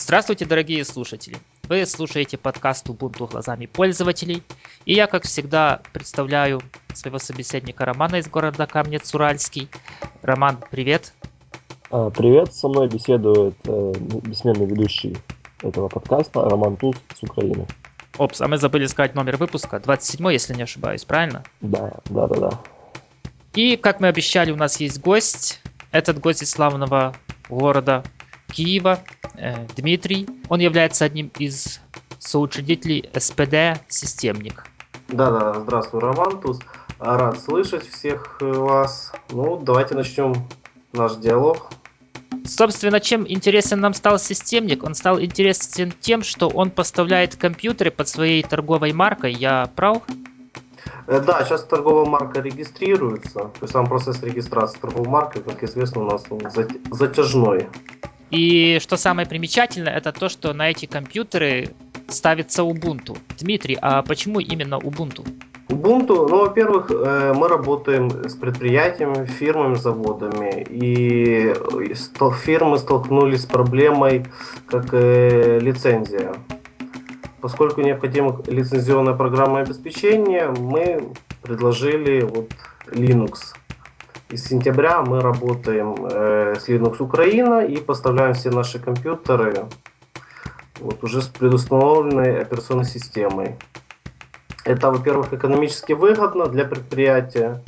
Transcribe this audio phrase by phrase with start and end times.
[0.00, 1.36] Здравствуйте, дорогие слушатели!
[1.68, 4.42] Вы слушаете подкаст Ubuntu глазами пользователей.
[4.86, 6.62] И я, как всегда, представляю
[6.94, 9.68] своего собеседника Романа из города Камнец-Уральский.
[10.22, 11.12] Роман, привет!
[11.90, 13.92] А, привет, со мной беседует э,
[14.22, 15.18] бессменный ведущий
[15.62, 17.66] этого подкаста Роман Туз с Украины.
[18.16, 21.44] Опс, а мы забыли сказать номер выпуска, 27 если не ошибаюсь, правильно?
[21.60, 22.60] Да, да, да, да.
[23.52, 25.60] И, как мы обещали, у нас есть гость.
[25.92, 27.14] Этот гость из славного
[27.50, 28.02] города
[28.50, 29.00] Киева,
[29.76, 30.28] Дмитрий.
[30.48, 31.80] Он является одним из
[32.18, 34.64] соучредителей СПД «Системник».
[35.08, 36.60] Да-да, здравствуй, Роман Туз.
[37.00, 39.12] Рад слышать всех э, вас.
[39.30, 40.34] Ну, давайте начнем
[40.92, 41.70] наш диалог.
[42.44, 44.84] Собственно, чем интересен нам стал системник?
[44.84, 49.32] Он стал интересен тем, что он поставляет компьютеры под своей торговой маркой.
[49.32, 50.02] Я прав?
[51.06, 53.38] Э, да, сейчас торговая марка регистрируется.
[53.38, 56.24] То есть сам процесс регистрации торговой марки, как известно, у нас
[56.90, 57.68] затяжной.
[58.30, 61.70] И что самое примечательное, это то, что на эти компьютеры
[62.08, 63.18] ставится Ubuntu.
[63.38, 65.26] Дмитрий, а почему именно Ubuntu?
[65.68, 71.54] Ubuntu, ну, во-первых, э, мы работаем с предприятиями, фирмами, заводами, и
[72.44, 74.26] фирмы столкнулись с проблемой,
[74.66, 76.34] как э, лицензия.
[77.40, 82.50] Поскольку необходимо лицензионное программное обеспечение, мы предложили вот
[82.88, 83.54] Linux.
[84.32, 89.66] С сентября мы работаем э, с Linux Украина и поставляем все наши компьютеры
[90.78, 93.56] вот, уже с предустановленной операционной системой.
[94.64, 97.60] Это, во-первых, экономически выгодно для предприятия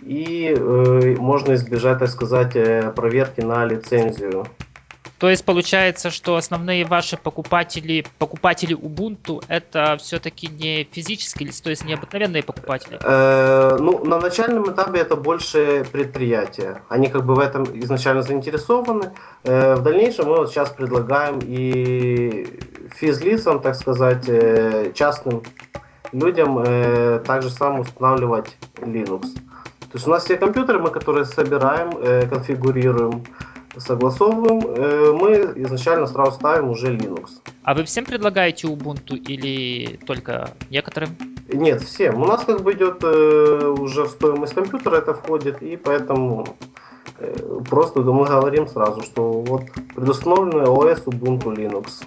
[0.00, 4.46] и э, можно избежать, так сказать, э, проверки на лицензию.
[5.20, 11.68] То есть получается, что основные ваши покупатели, покупатели Ubuntu, это все-таки не физические лица, то
[11.68, 12.98] есть не обыкновенные покупатели?
[13.04, 16.82] Э, ну, на начальном этапе это больше предприятия.
[16.88, 19.12] Они как бы в этом изначально заинтересованы.
[19.44, 22.58] Э, в дальнейшем мы вот сейчас предлагаем и
[22.96, 25.42] физлицам, так сказать, э, частным
[26.12, 29.34] людям э, также сам устанавливать Linux.
[29.80, 33.24] То есть у нас все компьютеры, мы которые собираем, э, конфигурируем,
[33.76, 37.30] согласовываем, э, мы изначально сразу ставим уже Linux.
[37.62, 41.10] А вы всем предлагаете Ubuntu или только некоторым?
[41.52, 42.20] Нет, всем.
[42.22, 46.46] У нас как бы идет э, уже в стоимость компьютера это входит, и поэтому
[47.18, 49.62] э, просто мы говорим сразу, что вот
[49.94, 52.04] предустановленный OS Ubuntu Linux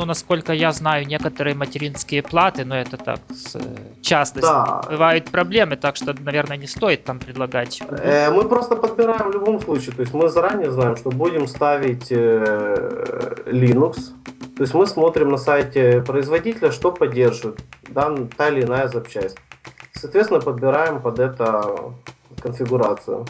[0.00, 3.60] ну, насколько я знаю, некоторые материнские платы, но это так, с э,
[4.00, 4.82] частностью, да.
[4.88, 7.82] бывают проблемы, так что, наверное, не стоит там предлагать.
[7.90, 12.06] Э, мы просто подбираем в любом случае, то есть мы заранее знаем, что будем ставить
[12.10, 13.96] э, Linux,
[14.56, 19.36] то есть мы смотрим на сайте производителя, что поддерживает да, та или иная запчасть.
[19.92, 21.92] Соответственно, подбираем под это
[22.40, 23.26] конфигурацию.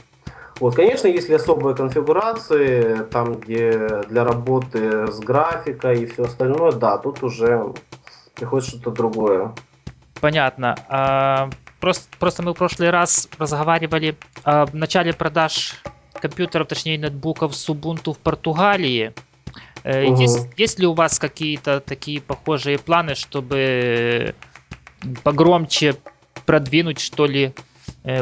[0.60, 6.98] Вот, конечно, если особые конфигурации, там, где для работы с графикой и все остальное, да,
[6.98, 7.72] тут уже
[8.34, 9.54] приходит что-то другое.
[10.20, 10.76] Понятно.
[10.88, 11.48] А,
[11.80, 15.82] просто, просто мы в прошлый раз разговаривали о начале продаж
[16.12, 19.14] компьютеров, точнее ноутбуков с Ubuntu в Португалии.
[19.84, 20.20] Угу.
[20.20, 24.34] Есть, есть ли у вас какие-то такие похожие планы, чтобы
[25.22, 25.96] погромче
[26.44, 27.54] продвинуть, что ли,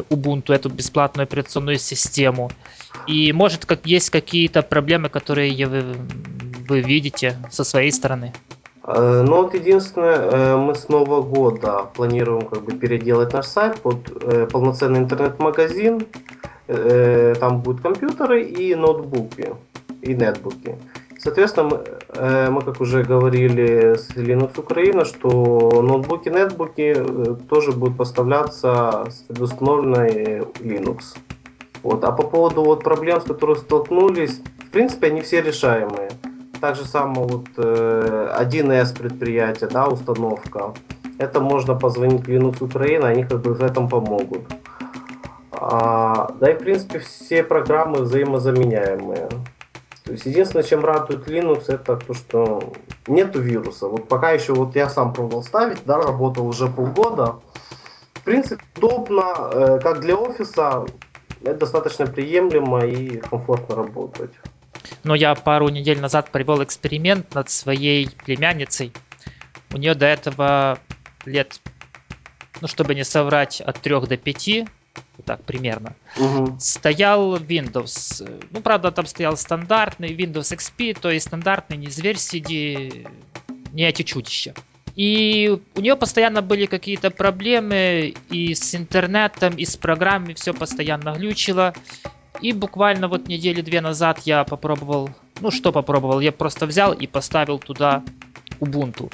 [0.08, 2.50] Ubuntu, эту бесплатную операционную систему.
[3.06, 5.84] И может как есть какие-то проблемы, которые вы,
[6.68, 8.32] вы видите со своей стороны?
[8.84, 13.80] Э, ну вот единственное, э, мы с Нового года планируем как бы переделать наш сайт
[13.80, 16.06] под полноценный интернет-магазин.
[17.40, 19.54] Там будут компьютеры и ноутбуки,
[20.02, 20.76] и нетбуки.
[21.18, 21.84] Соответственно, мы,
[22.14, 29.06] э, мы, как уже говорили с Linux Украина, что ноутбуки, нетбуки э, тоже будут поставляться
[29.10, 31.16] с предустановленной Linux.
[31.82, 32.04] Вот.
[32.04, 36.10] А по поводу вот проблем, с которыми столкнулись, в принципе, они все решаемые.
[36.60, 40.74] Так же само вот 1С э, предприятие, да, установка.
[41.18, 44.42] Это можно позвонить Linux Украина, они как бы в этом помогут.
[45.50, 49.28] А, да и в принципе все программы взаимозаменяемые.
[50.08, 52.72] То есть единственное, чем радует Linux, это то, что
[53.06, 53.88] нету вируса.
[53.88, 57.40] Вот пока еще вот я сам пробовал ставить, да, работал уже полгода.
[58.14, 60.86] В принципе, удобно, э, как для офиса,
[61.42, 64.30] это достаточно приемлемо и комфортно работать.
[65.04, 68.94] Но я пару недель назад провел эксперимент над своей племянницей.
[69.74, 70.78] У нее до этого
[71.26, 71.60] лет,
[72.62, 74.68] ну чтобы не соврать, от 3 до 5
[75.24, 75.94] так примерно.
[76.16, 76.56] Угу.
[76.58, 78.42] Стоял Windows.
[78.50, 83.06] Ну, правда, там стоял стандартный Windows XP, то есть стандартный, не зверь сиди,
[83.72, 84.54] не эти чудища.
[84.96, 91.12] И у нее постоянно были какие-то проблемы и с интернетом, и с программами, все постоянно
[91.12, 91.72] глючило.
[92.40, 95.10] И буквально вот недели две назад я попробовал
[95.40, 96.20] Ну, что попробовал?
[96.20, 98.02] Я просто взял и поставил туда
[98.60, 99.12] Ubuntu.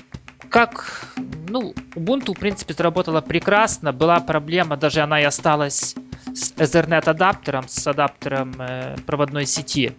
[0.55, 1.11] Как,
[1.49, 3.93] ну, Ubuntu, в принципе, заработала прекрасно.
[3.93, 5.97] Была проблема, даже она и осталась
[6.33, 9.95] с Ethernet адаптером, с адаптером э, проводной сети.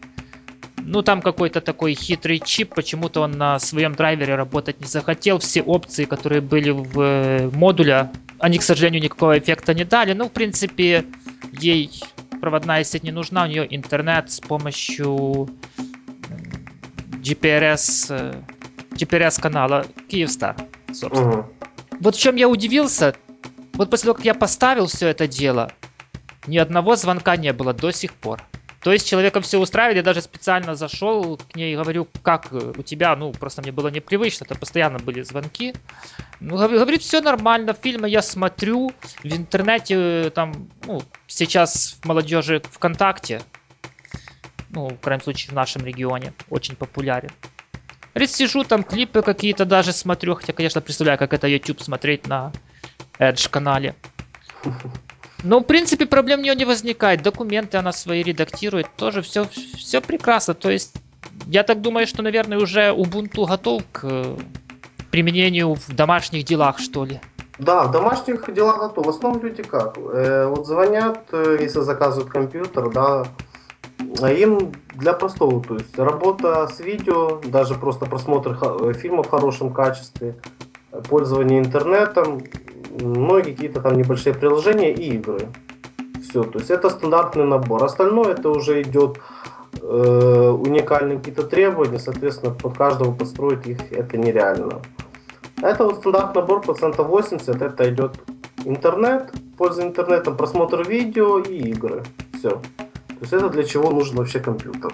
[0.77, 5.39] Ну, там какой-то такой хитрый чип, почему-то он на своем драйвере работать не захотел.
[5.39, 8.09] Все опции, которые были в э, модуле,
[8.39, 10.13] они, к сожалению, никакого эффекта не дали.
[10.13, 11.03] Ну, в принципе,
[11.51, 11.91] ей
[12.39, 15.49] проводная сеть не нужна, у нее интернет с помощью
[17.21, 18.41] GPRS,
[18.95, 20.55] э, GPRS канала Kyivstar,
[20.93, 21.37] собственно.
[21.37, 21.53] Мгм.
[21.99, 23.15] Вот в чем я удивился,
[23.73, 25.71] вот после того, как я поставил все это дело,
[26.47, 28.41] ни одного звонка не было до сих пор.
[28.81, 32.73] То есть человека все устраивает, я даже специально зашел к ней и говорю, как э,
[32.77, 35.73] у тебя, ну, просто мне было непривычно, это постоянно были звонки.
[36.39, 38.93] Ну, гов- говорит, все нормально, фильмы я смотрю,
[39.23, 39.95] в интернете
[40.27, 43.41] э, там, ну, сейчас в молодежи ВКонтакте,
[44.69, 47.31] ну, в крайнем случае в нашем регионе, очень популярен.
[48.23, 52.53] Сижу там, клипы какие-то даже смотрю, хотя, конечно, представляю, как это YouTube смотреть на
[53.19, 53.95] Edge канале.
[55.43, 57.21] Но, в принципе, проблем у нее не возникает.
[57.21, 59.47] Документы она свои редактирует, тоже все,
[59.77, 60.53] все прекрасно.
[60.53, 60.95] То есть,
[61.45, 64.37] я так думаю, что, наверное, уже Ubuntu готов к э,
[65.11, 67.19] применению в домашних делах, что ли.
[67.59, 69.05] Да, в домашних делах готов.
[69.05, 69.97] В основном люди как?
[69.97, 73.25] Э, вот звонят, э, если заказывают компьютер, да,
[74.23, 79.73] им для простого, то есть работа с видео, даже просто просмотр э, фильма в хорошем
[79.73, 80.35] качестве,
[81.09, 82.41] пользование интернетом,
[82.99, 85.47] ну и какие-то там небольшие приложения и игры.
[86.21, 87.83] Все, то есть это стандартный набор.
[87.83, 89.19] Остальное это уже идет
[89.81, 94.81] э, уникальные какие-то требования, соответственно, под каждого подстроить их это нереально.
[95.61, 98.19] Это вот стандартный набор процентов 80, это идет
[98.65, 102.03] интернет, польза интернетом, просмотр видео и игры.
[102.37, 102.61] Все.
[103.29, 104.93] То есть это для чего нужен вообще компьютер.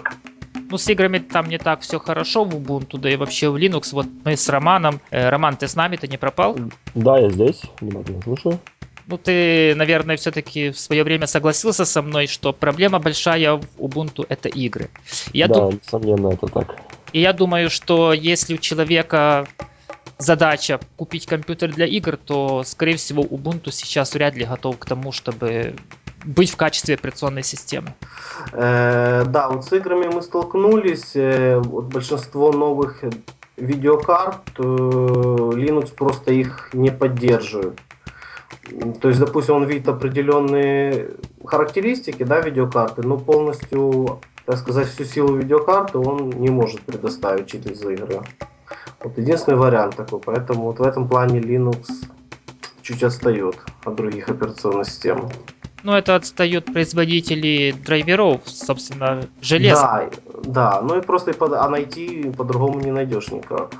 [0.70, 3.90] Ну, с играми там не так все хорошо в Ubuntu, да и вообще в Linux.
[3.92, 5.00] Вот мы с Романом.
[5.10, 6.56] э, Роман, ты с нами, ты не пропал?
[6.94, 8.58] Да, я здесь, внимательно слушаю.
[9.06, 14.24] Ну, ты, наверное, все-таки в свое время согласился со мной, что проблема большая в Ubuntu
[14.28, 14.88] это игры.
[15.34, 16.76] Я да, дум- несомненно, это так.
[17.12, 19.46] И я думаю, что если у человека
[20.18, 25.12] задача купить компьютер для игр, то, скорее всего, Ubuntu сейчас вряд ли готов к тому,
[25.12, 25.74] чтобы
[26.24, 27.94] быть в качестве операционной системы.
[28.52, 31.12] Э, да, вот с играми мы столкнулись.
[31.14, 33.04] э, вот большинство новых
[33.56, 37.80] видеокарт э, Linux просто их не поддерживает.
[39.00, 41.10] То есть, допустим, он видит определенные
[41.44, 47.82] характеристики, да, видеокарты, но полностью, так сказать, всю силу видеокарты он не может предоставить через
[47.82, 48.20] игры.
[49.02, 51.88] Вот единственный вариант такой, поэтому вот в этом плане Linux
[52.82, 55.28] чуть отстает от других операционных систем.
[55.82, 59.82] Но это отстают производители драйверов, собственно, железа.
[59.82, 60.10] Да,
[60.44, 63.70] да, ну и просто под- а найти по-другому не найдешь никак.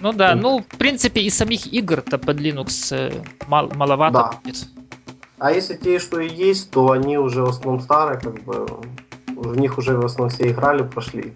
[0.00, 3.12] Ну да, ну, в принципе, и самих игр-то под Linux э,
[3.46, 4.40] мал- маловато Да.
[4.44, 4.68] будет.
[5.38, 8.66] А если те, что и есть, то они уже в основном старые, как бы
[9.28, 11.32] в них уже в основном все играли, прошли.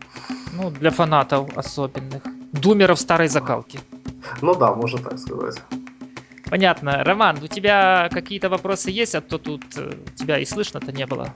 [0.53, 2.23] Ну, для фанатов особенных.
[2.53, 3.79] Думеров старой закалки.
[4.43, 5.61] Ну да, можно так сказать.
[6.49, 7.03] Понятно.
[7.05, 11.35] Роман, у тебя какие-то вопросы есть, а то тут э, тебя и слышно-то не было.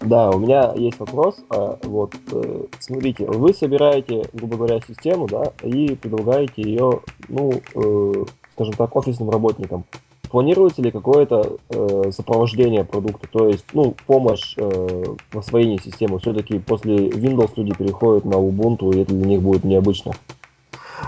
[0.00, 1.36] Да, у меня есть вопрос.
[1.50, 8.24] А, Вот, э, смотрите, вы собираете, грубо говоря, систему, да, и предлагаете ее, ну, э,
[8.54, 9.84] скажем так, офисным работникам.
[10.30, 16.18] Планируется ли какое-то э, сопровождение продукта, то есть, ну, помощь э, в освоении системы?
[16.20, 20.12] Все-таки после Windows люди переходят на Ubuntu, и это для них будет необычно.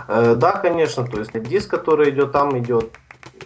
[0.08, 2.90] Э, да, конечно, то есть диск, который идет, там идет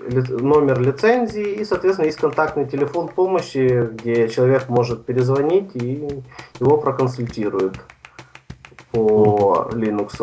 [0.00, 6.08] номер лицензии и, соответственно, есть контактный телефон помощи, где человек может перезвонить и
[6.60, 7.74] его проконсультируют
[8.92, 10.18] по Linux.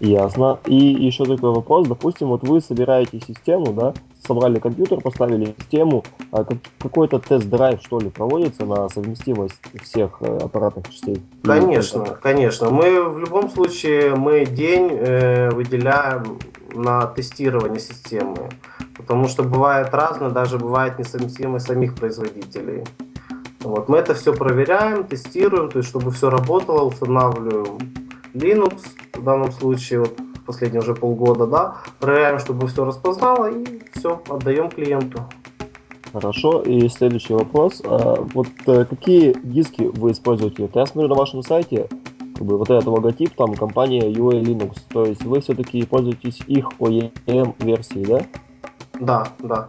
[0.00, 0.58] Ясно.
[0.66, 1.88] И еще такой вопрос.
[1.88, 3.94] Допустим, вот вы собираете систему, да,
[4.26, 10.38] собрали компьютер, поставили систему, а как- какой-то тест-драйв, что ли, проводится на совместимость всех э,
[10.44, 11.22] аппаратных частей?
[11.44, 12.70] Конечно, конечно.
[12.70, 16.38] Мы в любом случае мы день э, выделяем
[16.74, 18.50] на тестирование системы,
[18.96, 22.84] потому что бывает разное, даже бывает несовместимость самих производителей.
[23.60, 27.78] Вот мы это все проверяем, тестируем, то есть чтобы все работало, устанавливаем
[28.34, 28.82] Linux
[29.14, 34.70] в данном случае вот последние уже полгода, да, проверяем, чтобы все распознало и все отдаем
[34.70, 35.22] клиенту.
[36.14, 36.62] Хорошо.
[36.62, 37.82] И следующий вопрос.
[37.84, 40.62] А, вот э, какие диски вы используете?
[40.62, 41.88] Вот я смотрю на вашем сайте,
[42.36, 44.76] как бы вот этот логотип, там компания UA Linux.
[44.90, 48.20] То есть вы все-таки пользуетесь их OEM версией, да?
[49.00, 49.68] Да, да.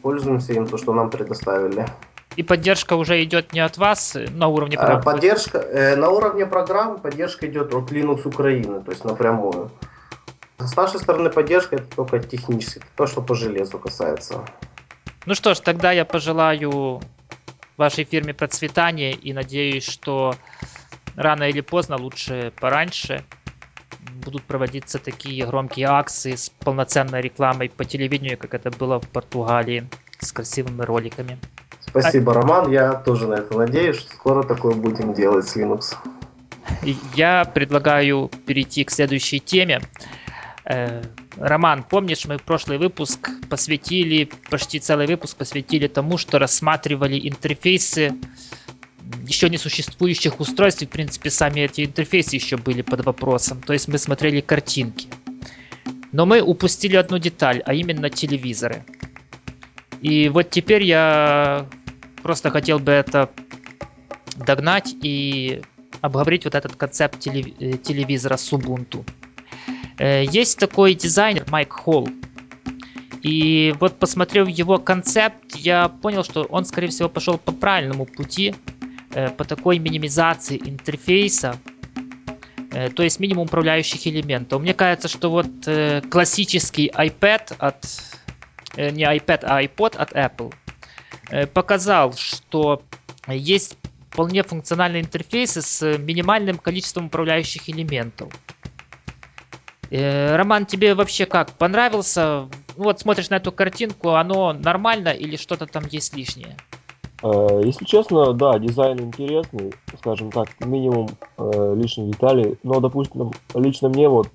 [0.00, 1.86] Пользуемся им, то, что нам предоставили.
[2.40, 5.02] И поддержка уже идет не от вас э, на уровне А, программ?
[5.02, 9.70] Поддержка э, на уровне программ поддержка идет от Linux Украины, то есть напрямую.
[10.56, 14.42] С нашей стороны поддержка это только технически, то, что по железу касается.
[15.26, 17.02] Ну что ж, тогда я пожелаю
[17.76, 20.34] вашей фирме процветания и надеюсь, что
[21.16, 23.22] рано или поздно, лучше пораньше,
[24.24, 29.86] будут проводиться такие громкие акции с полноценной рекламой по телевидению, как это было в Португалии,
[30.20, 31.38] с красивыми роликами.
[31.86, 32.70] Спасибо, Роман.
[32.70, 35.94] Я тоже на это надеюсь, что скоро такое будем делать с Linux.
[37.14, 39.80] Я предлагаю перейти к следующей теме.
[40.64, 41.02] Э,
[41.36, 48.14] Роман, помнишь, мы прошлый выпуск посвятили, почти целый выпуск посвятили тому, что рассматривали интерфейсы
[49.26, 53.60] еще не существующих устройств, и, в принципе, сами эти интерфейсы еще были под вопросом.
[53.62, 55.08] То есть мы смотрели картинки.
[56.12, 58.84] Но мы упустили одну деталь, а именно телевизоры.
[60.00, 61.66] И вот теперь я
[62.22, 63.28] просто хотел бы это
[64.36, 65.62] догнать и
[66.00, 69.04] обговорить вот этот концепт э, телевизора с Ubuntu.
[69.98, 72.08] Э, Есть такой дизайнер Майк Холл.
[73.22, 78.54] И вот посмотрев его концепт, я понял, что он, скорее всего, пошел по правильному пути,
[79.12, 81.56] э, по такой минимизации интерфейса,
[82.94, 84.62] то есть минимум управляющих элементов.
[84.62, 85.48] Мне кажется, что вот
[86.08, 87.84] классический iPad от...
[88.76, 90.52] э, Не iPad, а iPod от Apple
[91.30, 92.82] э, показал, что
[93.26, 93.76] есть
[94.10, 98.28] вполне функциональные интерфейсы с минимальным количеством управляющих элементов.
[99.90, 101.52] Э, Роман, тебе вообще как?
[101.52, 102.48] Понравился?
[102.76, 106.56] Ну вот смотришь на эту картинку, оно нормально или что-то там есть лишнее?
[107.22, 112.56] Если честно, да, дизайн интересный, скажем так, минимум э, лишних деталей.
[112.62, 114.28] Но, допустим, лично мне вот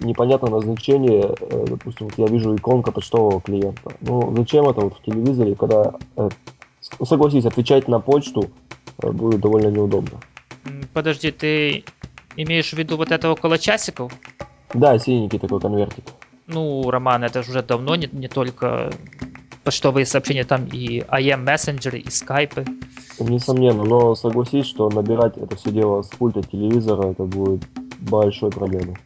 [0.00, 3.92] непонятно назначение, э, допустим, вот я вижу иконка почтового клиента.
[4.00, 6.28] Ну, зачем это вот в телевизоре, когда, э,
[6.80, 8.50] согласись, отвечать на почту
[9.02, 10.20] э, будет довольно неудобно.
[10.92, 11.84] Подожди, ты
[12.36, 14.12] имеешь в виду вот это около часиков?
[14.74, 16.04] Да, синенький такой конвертик.
[16.46, 18.90] Ну, Роман, это же уже давно не, не только
[19.64, 22.64] почтовые сообщения, там и IM мессенджеры, и скайпы.
[23.18, 27.64] Несомненно, но согласись, что набирать это все дело с пульта телевизора, это будет
[27.98, 28.96] большой проблемой.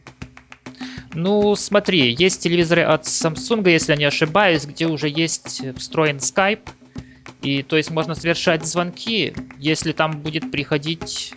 [1.13, 6.67] Ну, смотри, есть телевизоры от Samsung, если я не ошибаюсь, где уже есть встроен Skype.
[7.41, 11.33] И то есть можно совершать звонки, если там будет приходить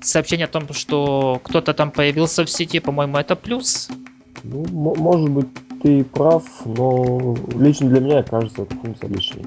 [0.00, 3.88] сообщение о том, что кто-то там появился в сети, по-моему, это плюс.
[4.44, 5.46] Ну, мо- может быть,
[5.82, 9.44] ты прав, но лично для меня кажется эта функция лишней.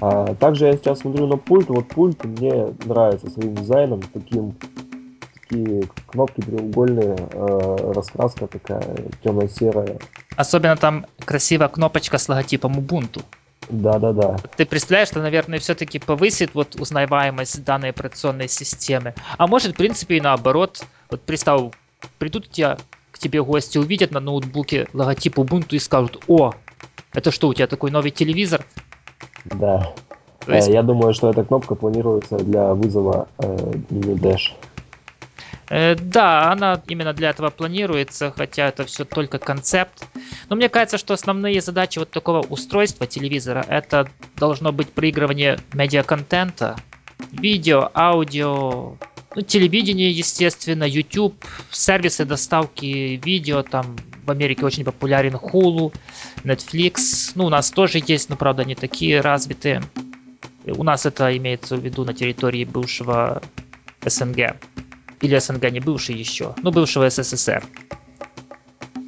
[0.00, 4.54] А также я сейчас смотрю на пульт, вот пульт мне нравится своим дизайном, таким,
[5.48, 8.82] такие кнопки треугольные, э, раскраска такая
[9.22, 9.98] темно-серая.
[10.36, 13.22] Особенно там красивая кнопочка с логотипом Ubuntu.
[13.68, 14.36] Да-да-да.
[14.56, 19.14] Ты представляешь, что, наверное, все-таки повысит вот узнаваемость данной операционной системы.
[19.36, 20.84] А может, в принципе, и наоборот.
[21.10, 21.72] Вот представь,
[22.18, 22.78] придут у тебя,
[23.12, 26.54] к тебе гости, увидят на ноутбуке логотип Ubuntu и скажут, о,
[27.12, 28.64] это что, у тебя такой новый телевизор?
[29.44, 29.92] Да.
[30.48, 33.56] То есть, Э, я думаю, что эта кнопка планируется для вызова э,
[33.90, 34.54] Dash.
[35.70, 40.06] Э, да, она именно для этого планируется, хотя это все только концепт.
[40.48, 46.76] Но мне кажется, что основные задачи вот такого устройства телевизора это должно быть проигрывание медиаконтента,
[47.32, 48.96] видео, аудио,
[49.34, 55.94] ну, телевидение, естественно, YouTube, сервисы доставки видео, там в Америке очень популярен Hulu,
[56.44, 59.82] Netflix, ну, у нас тоже есть, но, правда, не такие развитые.
[60.66, 63.40] У нас это имеется в виду на территории бывшего
[64.04, 64.56] СНГ.
[65.20, 67.64] Или СНГ не бывший еще, ну, бывшего СССР.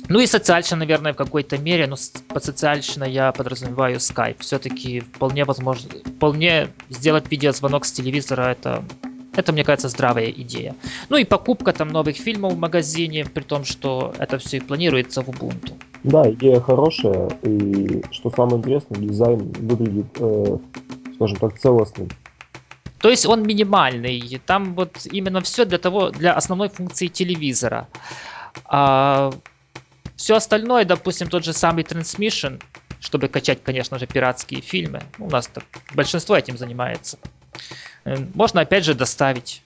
[0.09, 1.97] Ну и социальщина, наверное, в какой-то мере, но
[2.29, 4.39] под социальщиной я подразумеваю Skype.
[4.41, 8.85] Все-таки вполне возможно, вполне сделать видеозвонок с телевизора это
[9.37, 10.75] это, мне кажется, здравая идея.
[11.09, 15.23] Ну и покупка там новых фильмов в магазине, при том, что это все и планируется
[15.23, 15.75] в Ubuntu.
[16.03, 20.57] Да, идея хорошая, и что самое интересное, дизайн выглядит, э,
[21.15, 22.09] скажем так, целостным.
[23.01, 24.41] То есть он минимальный.
[24.47, 27.89] Там вот именно все для того, для основной функции телевизора.
[28.67, 29.31] А
[30.17, 32.63] все остальное, допустим, тот же самый Transmission,
[33.01, 35.03] чтобы качать, конечно же, пиратские фильмы.
[35.19, 35.65] Ну, У нас так
[35.95, 37.19] большинство этим занимается.
[38.05, 39.63] Э, Можно опять же доставить.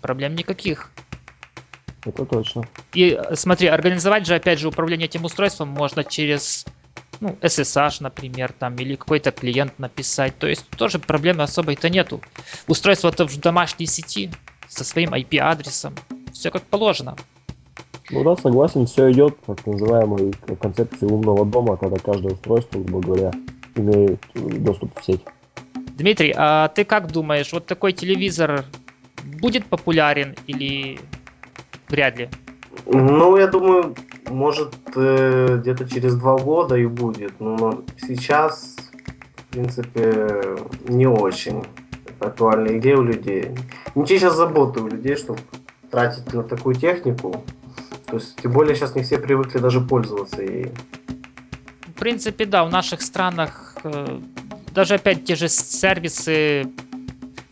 [0.00, 0.90] Проблем никаких.
[2.04, 2.64] Это точно.
[2.94, 6.66] И э, смотри, организовать же, опять же, управление этим устройством можно через
[7.22, 10.36] ну, SSH, например, там, или какой-то клиент написать.
[10.38, 12.20] То есть тоже проблемы особой-то нету.
[12.66, 14.32] Устройство-то в домашней сети
[14.68, 15.94] со своим IP-адресом.
[16.32, 17.16] Все как положено.
[18.10, 23.30] Ну да, согласен, все идет так называемой концепции умного дома, когда каждое устройство, грубо говоря,
[23.76, 25.20] имеет э, доступ в сеть.
[25.96, 28.64] Дмитрий, а ты как думаешь, вот такой телевизор
[29.40, 30.98] будет популярен или
[31.88, 32.28] вряд ли?
[32.86, 33.94] Ну, я думаю,
[34.28, 37.40] может, э, где-то через два года и будет.
[37.40, 38.76] Но сейчас,
[39.36, 40.58] в принципе,
[40.88, 41.64] не очень
[42.20, 43.50] актуальная идея у людей.
[44.06, 45.40] Те сейчас заботы у людей, чтобы
[45.90, 47.44] тратить на такую технику.
[48.06, 50.72] То есть, тем более, сейчас не все привыкли даже пользоваться ей.
[51.86, 54.20] В принципе, да, в наших странах э,
[54.72, 56.66] даже опять те же сервисы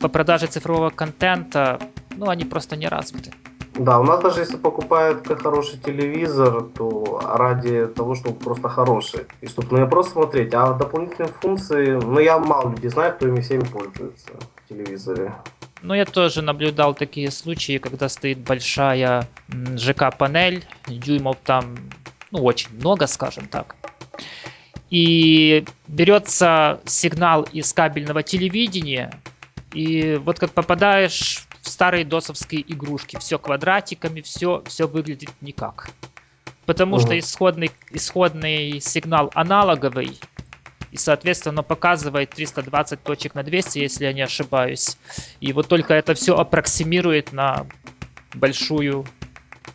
[0.01, 1.79] по продаже цифрового контента,
[2.17, 3.33] ну, они просто не развиты.
[3.81, 9.25] Да, у нас даже если покупают хороший телевизор, то ради того, чтобы просто хороший.
[9.41, 13.41] И чтобы не просто смотреть, а дополнительные функции, ну я мало людей знаю, кто ими
[13.41, 15.33] всеми пользуется в телевизоре.
[15.81, 21.79] Ну, я тоже наблюдал такие случаи, когда стоит большая ЖК-панель, дюймов там,
[22.31, 23.77] ну, очень много, скажем так.
[24.91, 29.11] И берется сигнал из кабельного телевидения,
[29.73, 35.91] и вот как попадаешь в старые досовские игрушки, все квадратиками, все, все выглядит никак.
[36.67, 37.03] Потому угу.
[37.03, 40.19] что исходный, исходный сигнал аналоговый,
[40.93, 44.97] и, соответственно, показывает 320 точек на 200, если я не ошибаюсь.
[45.41, 47.67] И вот только это все аппроксимирует на
[48.35, 49.07] большую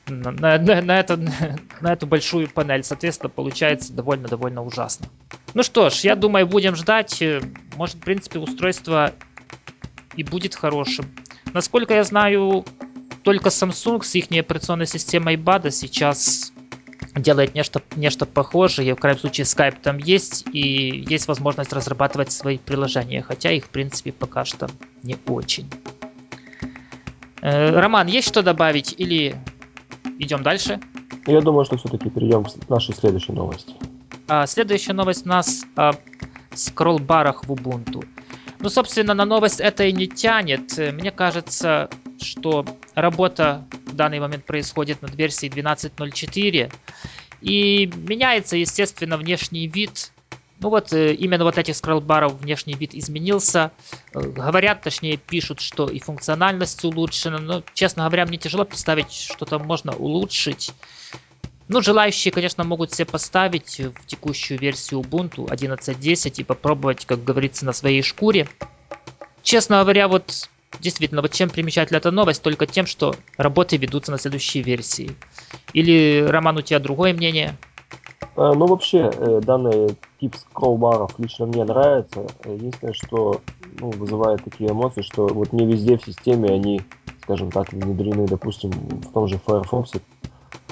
[0.07, 1.17] на, на, на, это,
[1.81, 2.83] на эту большую панель.
[2.83, 5.07] Соответственно, получается довольно-довольно ужасно.
[5.53, 7.23] Ну что ж, я думаю, будем ждать.
[7.75, 9.13] Может, в принципе, устройство
[10.15, 11.05] и будет хорошим.
[11.55, 12.65] Насколько я знаю,
[13.23, 16.51] только Samsung с их операционной системой BADA сейчас
[17.15, 18.93] делает нечто, нечто похожее.
[18.93, 23.69] В крайнем случае Skype там есть, и есть возможность разрабатывать свои приложения, хотя их, в
[23.69, 24.67] принципе, пока что
[25.01, 25.71] не очень.
[27.41, 29.37] Э, Роман, есть что добавить или
[30.19, 30.81] идем дальше?
[31.25, 33.75] Я думаю, что все-таки перейдем к нашей следующей новости.
[34.27, 35.93] А, следующая новость у нас о
[36.53, 38.05] скролл-барах в Ubuntu.
[38.65, 40.75] Ну, собственно, на новость это и не тянет.
[40.79, 41.87] Мне кажется,
[42.19, 46.73] что работа в данный момент происходит над версией 12.04.
[47.41, 50.11] И меняется, естественно, внешний вид.
[50.61, 53.71] Ну вот, э, именно вот этих скроллбаров внешний вид изменился.
[54.15, 57.37] Э, говорят, точнее пишут, что и функциональность улучшена.
[57.37, 60.73] Но, честно говоря, мне тяжело представить, что там можно улучшить.
[61.67, 67.65] Ну, желающие, конечно, могут себе поставить в текущую версию Ubuntu 11.10 и попробовать, как говорится,
[67.65, 68.47] на своей шкуре.
[69.41, 70.49] Честно говоря, вот
[70.79, 72.41] действительно, вот чем примечательна эта новость?
[72.41, 75.15] Только тем, что работы ведутся на следующей версии.
[75.73, 77.57] Или, Роман, у тебя другое мнение?
[78.35, 82.27] Э, ну, вообще, э, данный тип скроллбаров лично мне нравится.
[82.45, 83.41] Единственное, что
[83.79, 86.81] ну, вызывает такие эмоции, что вот не везде в системе они,
[87.23, 89.93] скажем так, внедрены, допустим, в том же Firefox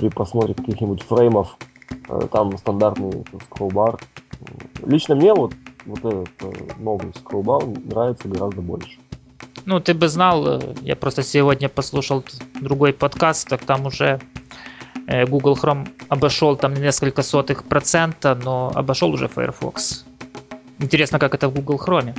[0.03, 1.57] при просмотре каких-нибудь фреймов,
[2.09, 4.01] э, там стандартный скроллбар.
[4.85, 5.53] Лично мне вот,
[5.85, 8.99] вот этот э, новый скроллбар нравится гораздо больше.
[9.65, 12.25] Ну, ты бы знал, э, я просто сегодня послушал
[12.59, 14.19] другой подкаст, так там уже
[15.27, 20.05] Google Chrome обошел там несколько сотых процента, но обошел уже Firefox.
[20.79, 22.13] Интересно, как это в Google Chrome.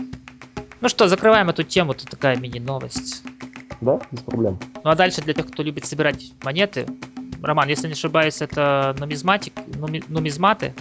[0.81, 3.23] Ну что, закрываем эту тему, тут такая мини-новость.
[3.81, 4.59] Да, без проблем.
[4.83, 6.87] Ну а дальше для тех, кто любит собирать монеты,
[7.44, 10.74] Роман, если не ошибаюсь, это нумизматик, нуми, нумизматы?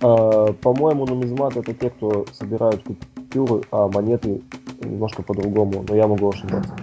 [0.00, 4.42] А, по-моему, нумизматы это те, кто собирают купюры, а монеты
[4.80, 6.74] немножко по-другому, но я могу ошибаться.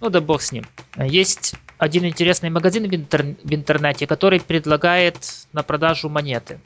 [0.00, 0.66] Ну да бог с ним.
[0.96, 6.60] Есть один интересный магазин в, интер- в интернете, который предлагает на продажу монеты.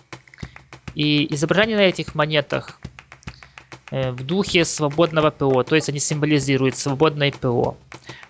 [0.95, 2.81] И изображение на этих монетах
[4.13, 7.77] в духе свободного ПО, то есть они символизируют свободное ПО.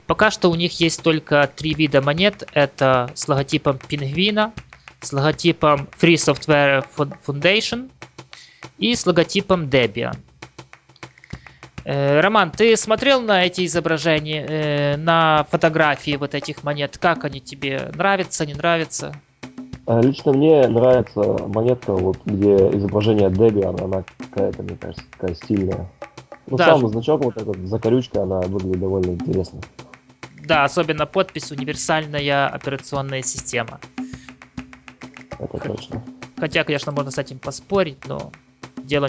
[0.06, 2.46] Пока что у них есть только три вида монет.
[2.52, 4.52] Это с логотипом пингвина,
[5.00, 7.90] с логотипом Free Software Foundation
[8.78, 10.16] и с логотипом Debian.
[11.84, 16.98] Э, Роман, ты смотрел на эти изображения, э, на фотографии вот этих монет?
[16.98, 17.90] Как они тебе?
[17.94, 19.14] Нравятся, не нравятся?
[19.86, 25.88] Лично мне нравится монетка, вот где изображение Debian, она какая-то, мне кажется, такая стильная.
[26.46, 26.66] Ну, да.
[26.66, 29.60] сам значок, вот этот, закорючка, она выглядит довольно интересно.
[30.44, 33.80] Да, особенно подпись универсальная операционная система.
[35.38, 36.02] Это точно.
[36.36, 38.32] Хотя, конечно, можно с этим поспорить, но
[38.76, 39.08] дело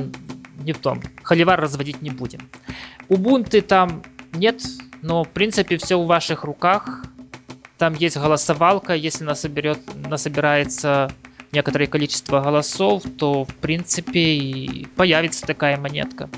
[0.59, 1.01] не в том.
[1.23, 2.39] Холивар разводить не будем.
[3.09, 4.61] Убунты там нет,
[5.01, 7.03] но в принципе все в ваших руках.
[7.77, 11.11] Там есть голосовалка, если насоберет, насобирается
[11.55, 16.29] некоторое количество голосов, то в принципе и появится такая монетка.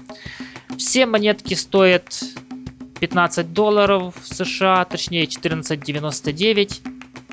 [0.77, 2.23] Все монетки стоят
[2.99, 6.81] 15 долларов США, точнее 14.99.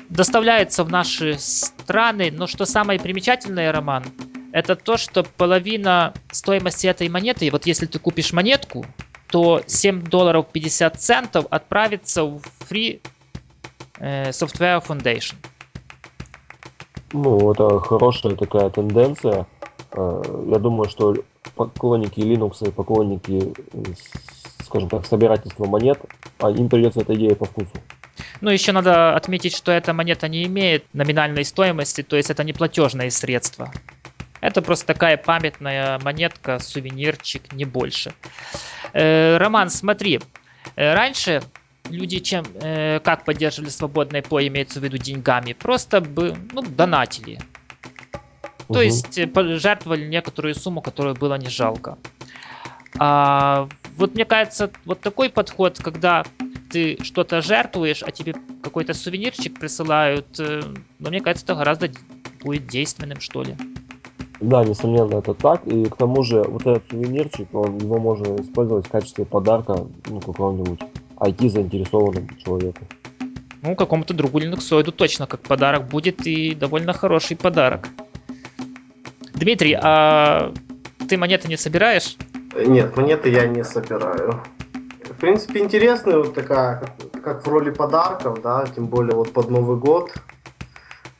[0.09, 4.03] Доставляется в наши страны, но что самое примечательное, Роман,
[4.51, 8.85] это то, что половина стоимости этой монеты, вот если ты купишь монетку,
[9.27, 13.01] то 7 долларов 50 центов отправится в Free
[13.99, 15.35] э, Software Foundation.
[17.13, 19.47] Ну, это хорошая такая тенденция.
[19.91, 21.15] Э, я думаю, что
[21.55, 23.53] поклонники Linux и поклонники,
[24.63, 25.99] скажем так, собирательства монет,
[26.39, 27.71] а им придется эта идея по вкусу.
[28.41, 32.53] Ну, еще надо отметить, что эта монета не имеет номинальной стоимости, то есть это не
[32.53, 33.71] платежные средства.
[34.41, 38.13] Это просто такая памятная монетка, сувенирчик, не больше.
[38.93, 40.21] Э, Роман, смотри,
[40.75, 41.41] э, раньше
[41.89, 47.39] люди чем э, как поддерживали свободное по, имеется в виду деньгами, просто бы, ну, донатили.
[48.67, 48.73] Угу.
[48.73, 51.97] То есть э, жертвовали некоторую сумму, которую было не жалко.
[52.97, 53.67] А,
[53.97, 56.23] вот мне кажется, вот такой подход, когда
[56.71, 60.61] ты что-то жертвуешь, а тебе какой-то сувенирчик присылают, э,
[60.99, 61.89] но мне кажется, это гораздо
[62.43, 63.55] будет действенным, что ли.
[64.41, 65.65] Да, несомненно, это так.
[65.67, 70.19] И к тому же, вот этот сувенирчик, он, его можно использовать в качестве подарка ну,
[71.15, 72.81] какому-нибудь IT-заинтересованному человеку.
[73.61, 77.89] Ну, какому-то другу линуксоиду точно как подарок будет и довольно хороший подарок.
[79.33, 80.53] Дмитрий, а
[81.09, 82.15] ты монеты не собираешь?
[82.55, 84.41] Нет, монеты я не собираю.
[85.03, 89.49] В принципе, интересно, вот такая, как, как в роли подарков, да, тем более вот под
[89.49, 90.13] Новый год,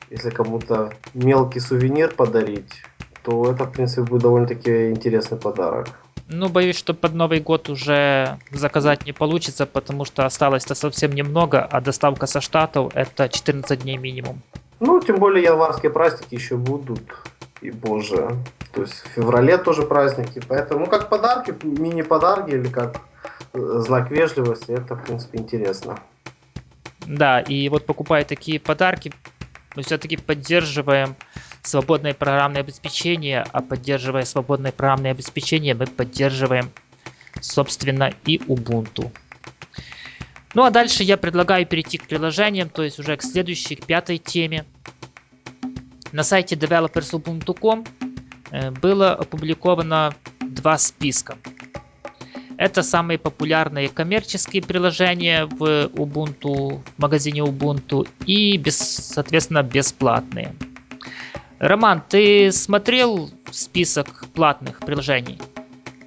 [0.10, 2.84] если кому-то мелкий сувенир подарить,
[3.24, 5.88] то это, в принципе, будет довольно-таки интересный подарок.
[6.28, 11.62] Ну, боюсь, что под Новый год уже заказать не получится, потому что осталось-то совсем немного,
[11.64, 14.42] а доставка со штатов это 14 дней минимум.
[14.80, 17.02] Ну, тем более январские праздники еще будут,
[17.62, 18.32] и боже.
[18.74, 23.02] То есть в феврале тоже праздники, поэтому ну, как подарки, мини-подарки или как
[23.54, 26.00] э, знак вежливости, это, в принципе, интересно.
[27.06, 29.14] Да, и вот покупая такие подарки,
[29.76, 31.16] мы все-таки поддерживаем
[31.68, 36.72] свободное программное обеспечение, а поддерживая свободное программное обеспечение, мы поддерживаем,
[37.42, 39.12] собственно, и Ubuntu.
[40.54, 44.18] Ну а дальше я предлагаю перейти к приложениям, то есть уже к следующей, к пятой
[44.18, 44.66] теме.
[46.14, 47.86] На сайте developersubuntu.com
[48.52, 51.38] э, было опубликовано два списка.
[52.58, 60.56] Это самые популярные коммерческие приложения в Ubuntu, в магазине Ubuntu и, без, соответственно, бесплатные.
[61.66, 65.40] Роман, ты смотрел список платных приложений?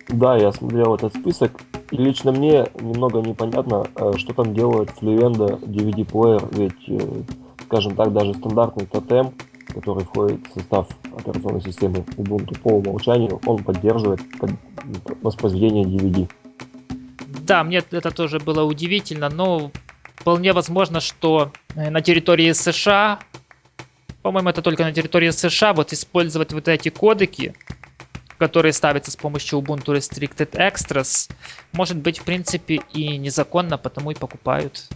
[0.09, 1.61] Да, я смотрел этот список.
[1.90, 7.23] И лично мне немного непонятно, э, что там делает Fluendo DVD-плеер, ведь, э,
[7.64, 9.35] скажем так, даже стандартный тотем,
[9.75, 14.21] который входит в состав операционной системы Ubuntu по умолчанию, он поддерживает
[15.23, 16.31] воспроизведение DVD.
[17.42, 19.73] Да, мне это тоже было удивительно, но
[20.14, 23.18] вполне возможно, что э, на территории США
[24.29, 27.55] по-моему, это только на территории США, вот использовать вот эти кодеки,
[28.37, 31.31] которые ставятся с помощью Ubuntu Restricted Extras,
[31.73, 34.91] может быть, в принципе, и незаконно, потому и покупают.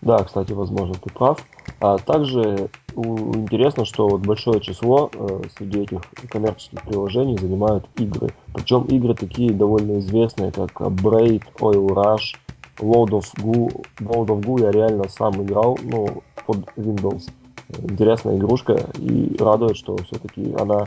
[0.00, 1.38] Да, кстати, возможно, ты прав.
[1.78, 8.34] А также интересно, что вот большое число э, среди этих коммерческих приложений занимают игры.
[8.52, 12.34] Причем игры такие довольно известные, как Braid, Oil Rush,
[12.78, 13.86] World of Goo.
[14.00, 17.30] World of Goo я реально сам играл, ну, под Windows
[17.68, 20.84] интересная игрушка и радует, что все-таки она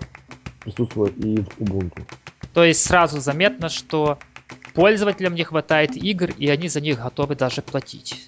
[0.61, 2.03] присутствует и в Ubuntu.
[2.53, 4.17] То есть сразу заметно, что
[4.73, 8.25] пользователям не хватает игр, и они за них готовы даже платить.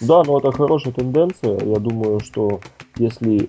[0.00, 1.58] Да, но это хорошая тенденция.
[1.64, 2.60] Я думаю, что
[2.96, 3.48] если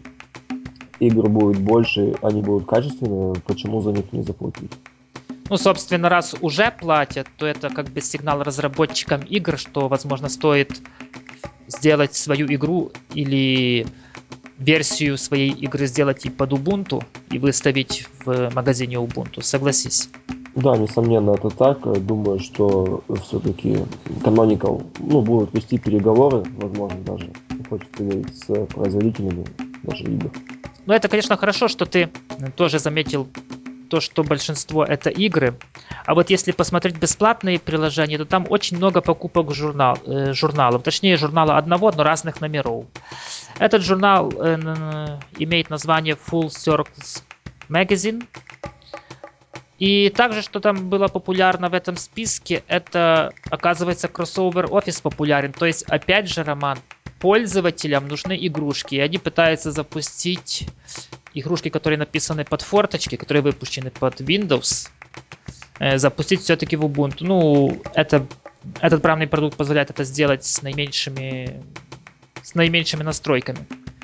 [1.00, 4.72] игр будет больше, они будут качественные, почему за них не заплатить?
[5.50, 10.82] Ну, собственно, раз уже платят, то это как бы сигнал разработчикам игр, что, возможно, стоит
[11.68, 13.86] сделать свою игру или
[14.58, 20.10] версию своей игры сделать и под Ubuntu и выставить в магазине Ubuntu, согласись.
[20.56, 21.82] Да, несомненно, это так.
[22.06, 23.80] Думаю, что все-таки
[24.22, 27.32] Canonical ну, будут вести переговоры, возможно, даже,
[27.70, 29.46] хочется верить, с производителями
[29.82, 30.32] даже игр.
[30.86, 32.10] Ну, это, конечно, хорошо, что ты
[32.56, 33.28] тоже заметил
[33.90, 35.58] то, что большинство это игры.
[36.06, 40.84] А вот если посмотреть бесплатные приложения, то там очень много покупок журнал, э, журналов.
[40.84, 42.86] Точнее, журнала одного, но разных номеров.
[43.60, 47.24] Этот журнал э, имеет название Full Circles
[47.70, 48.26] Magazine.
[49.80, 55.52] И также, что там было популярно в этом списке, это, оказывается, кроссовер офис популярен.
[55.52, 56.78] То есть, опять же, Роман,
[57.20, 60.68] пользователям нужны игрушки, и они пытаются запустить
[61.34, 64.90] игрушки, которые написаны под форточки, которые выпущены под Windows,
[65.80, 67.18] э, запустить все-таки в Ubuntu.
[67.22, 68.26] Ну, это,
[68.80, 71.62] этот правный продукт позволяет это сделать с наименьшими
[72.44, 73.60] с наименьшими настройками.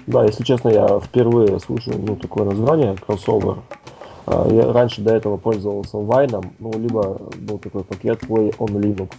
[0.08, 3.60] Да, если честно, я впервые слышу ну, такое название, кроссовер.
[4.26, 9.12] А, я раньше до этого пользовался Вайном, ну, либо был такой пакет Play on Linux.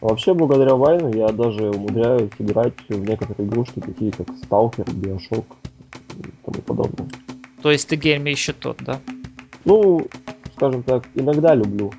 [0.00, 5.44] Вообще, благодаря Вайну я даже умудряюсь играть в некоторые игрушки, такие как Stalker, Bioshock
[6.18, 7.08] и тому подобное.
[7.62, 9.00] То есть ты геймер еще тот, да?
[9.64, 10.06] Ну,
[10.56, 11.92] скажем так, иногда люблю.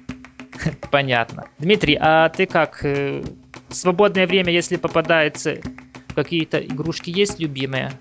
[0.91, 1.45] Понятно.
[1.59, 2.83] Дмитрий, а ты как?
[2.83, 3.23] э,
[3.69, 5.57] В свободное время, если попадаются
[6.15, 7.91] какие-то игрушки, есть любимые?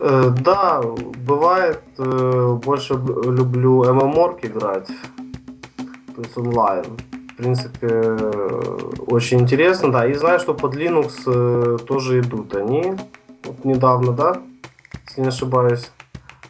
[0.00, 0.82] Э, да,
[1.26, 4.88] бывает, э, больше люблю MMORG играть,
[6.14, 6.84] то есть онлайн.
[7.32, 10.06] В принципе, э, очень интересно, да.
[10.06, 12.92] И знаю, что под Linux э, тоже идут они.
[13.44, 14.42] Вот недавно, да,
[15.08, 15.90] если не ошибаюсь.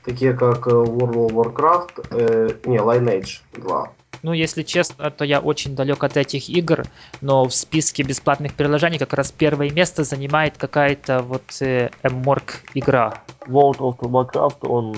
[0.04, 3.90] Такие как э, World of Warcraft, э, не, Lineage 2.
[4.22, 6.82] Ну, если честно, то я очень далек от этих игр,
[7.22, 12.42] но в списке бесплатных приложений как раз первое место занимает какая-то вот э, MMORG
[12.74, 13.22] игра.
[13.46, 14.94] World of Warcraft, он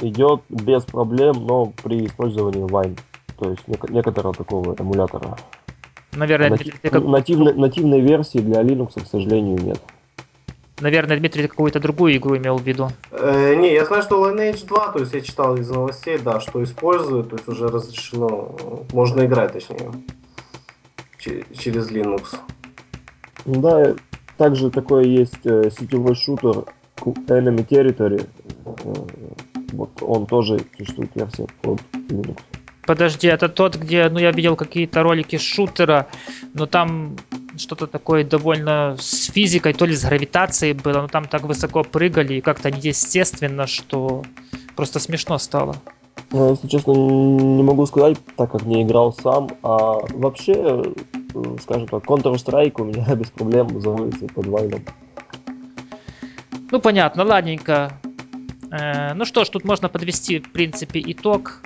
[0.00, 2.98] э, идет без проблем, но при использовании Wine.
[3.38, 5.36] То есть нек- некоторого такого эмулятора.
[6.12, 9.80] Наверное, Нати- Дмитрий, ты как- нативной, нативной версии для Linux, к сожалению, нет.
[10.80, 12.88] Наверное, Дмитрий, какую-то другую игру имел в виду.
[13.12, 16.62] Э, не, я знаю, что Lineage 2, то есть я читал из новостей, да, что
[16.64, 19.92] используют, то есть уже разрешено, можно играть, точнее,
[21.18, 22.36] че- через Linux.
[23.44, 23.94] Да,
[24.36, 26.64] также такой есть э, сетевой шутер
[27.00, 28.26] Enemy Territory.
[28.64, 28.74] Э,
[29.72, 32.36] вот он тоже существует версия под Linux.
[32.86, 36.06] Подожди, это тот, где, ну, я видел какие-то ролики шутера,
[36.52, 37.16] но там
[37.56, 42.34] что-то такое довольно с физикой, то ли с гравитацией было, но там так высоко прыгали
[42.34, 44.22] и как-то неестественно, что
[44.76, 45.76] просто смешно стало.
[46.30, 49.48] Ну, если честно, не могу сказать, так как не играл сам.
[49.62, 50.94] А вообще, э,
[51.62, 54.84] скажем так, Counter-Strike у меня без проблем заводится под Вайном.
[56.70, 57.92] Ну, понятно, ладненько.
[58.70, 61.60] Э, ну что ж, тут можно подвести, в принципе, итог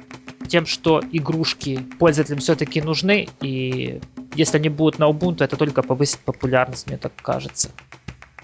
[0.48, 4.01] тем, что игрушки пользователям все-таки нужны, и
[4.35, 7.71] если они будут на Ubuntu, это только повысит популярность, мне так кажется.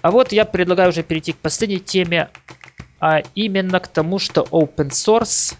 [0.01, 2.29] А вот я предлагаю уже перейти к последней теме,
[2.99, 5.55] а именно к тому, что open source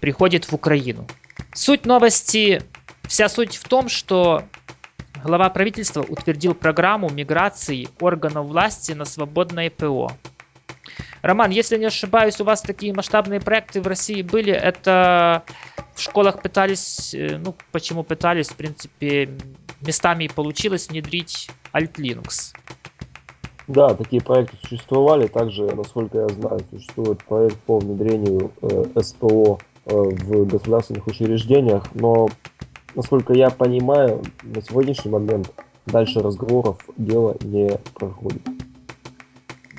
[0.00, 1.06] приходит в Украину.
[1.54, 2.62] Суть новости,
[3.06, 4.42] вся суть в том, что
[5.22, 10.12] глава правительства утвердил программу миграции органов власти на свободное ПО.
[11.24, 14.52] Роман, если не ошибаюсь, у вас такие масштабные проекты в России были.
[14.52, 15.42] Это
[15.94, 19.30] в школах пытались, э, ну почему пытались, в принципе,
[19.80, 22.52] местами получилось внедрить Alt Linux.
[23.68, 25.26] Да, такие проекты существовали.
[25.26, 31.88] Также, насколько я знаю, существует проект по внедрению э, СПО э, в государственных учреждениях.
[31.94, 32.28] Но,
[32.94, 35.50] насколько я понимаю, на сегодняшний момент
[35.86, 38.42] дальше разговоров дело не проходит.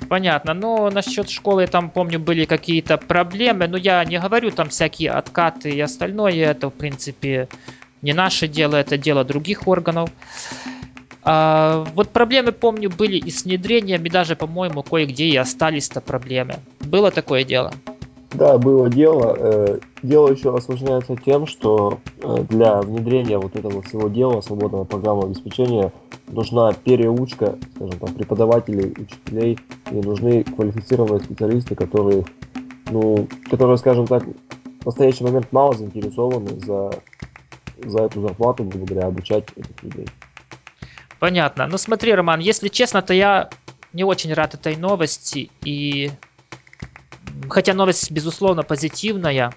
[0.08, 5.10] Понятно, но насчет школы там, помню, были какие-то проблемы, но я не говорю там всякие
[5.10, 7.48] откаты и остальное, это, в принципе,
[8.02, 10.10] не наше дело, это дело других органов.
[11.22, 16.60] А, вот проблемы, помню, были и с внедрением, и даже, по-моему, кое-где и остались-то проблемы.
[16.80, 17.72] Было такое дело?
[18.32, 19.80] Да, было дело.
[20.06, 25.92] Дело еще осложняется тем, что э, для внедрения вот этого всего дела, свободного программного обеспечения,
[26.28, 29.58] нужна переучка, скажем так, преподавателей, учителей,
[29.90, 32.24] и нужны квалифицированные специалисты, которые,
[32.88, 36.92] ну, которые, скажем так, в настоящий момент мало заинтересованы за,
[37.78, 40.06] за эту зарплату, грубо говоря, обучать этих людей.
[41.18, 41.66] Понятно.
[41.66, 43.50] Ну смотри, Роман, если честно, то я
[43.92, 45.50] не очень рад этой новости.
[45.64, 46.12] И
[47.50, 49.52] хотя новость, безусловно, позитивная,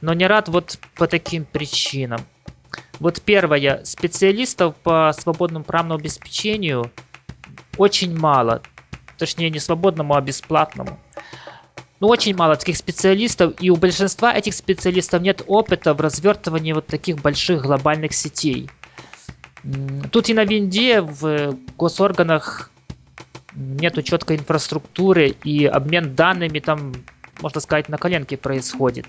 [0.00, 2.20] но не рад вот по таким причинам.
[2.98, 6.90] Вот первое, специалистов по свободному правному обеспечению
[7.76, 8.62] очень мало.
[9.18, 10.98] Точнее, не свободному, а бесплатному.
[12.00, 16.88] Ну, очень мало таких специалистов, и у большинства этих специалистов нет опыта в развертывании вот
[16.88, 18.68] таких больших глобальных сетей.
[20.10, 22.70] Тут и на винде в госорганах
[23.54, 26.92] нету четкой инфраструктуры, и обмен данными там,
[27.40, 29.06] можно сказать, на коленке происходит.